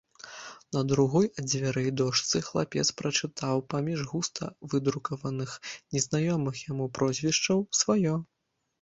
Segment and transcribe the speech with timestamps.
[0.77, 5.57] На другой ад дзвярэй дошцы хлапец прачытаў паміж густа выдрукаваных
[5.97, 8.21] незнаёмых яму прозвішчаў сваё.